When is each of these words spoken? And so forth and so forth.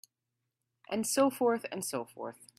And 0.89 1.05
so 1.05 1.29
forth 1.29 1.67
and 1.71 1.85
so 1.85 2.05
forth. 2.05 2.47